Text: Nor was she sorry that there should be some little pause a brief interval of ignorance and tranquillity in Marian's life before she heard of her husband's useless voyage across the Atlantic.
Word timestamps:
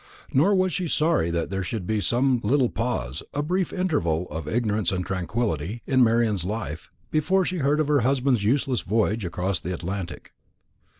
Nor 0.33 0.55
was 0.55 0.73
she 0.73 0.87
sorry 0.87 1.29
that 1.29 1.51
there 1.51 1.61
should 1.61 1.85
be 1.85 2.01
some 2.01 2.41
little 2.43 2.69
pause 2.69 3.21
a 3.35 3.43
brief 3.43 3.71
interval 3.71 4.25
of 4.31 4.47
ignorance 4.47 4.91
and 4.91 5.05
tranquillity 5.05 5.83
in 5.85 6.03
Marian's 6.03 6.43
life 6.43 6.89
before 7.11 7.45
she 7.45 7.57
heard 7.59 7.79
of 7.79 7.87
her 7.87 7.99
husband's 7.99 8.43
useless 8.43 8.81
voyage 8.81 9.23
across 9.23 9.59
the 9.59 9.75
Atlantic. 9.75 10.33